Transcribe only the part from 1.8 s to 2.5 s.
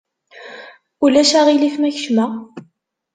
kecmeɣ?